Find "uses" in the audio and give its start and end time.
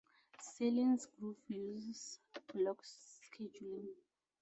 1.75-2.17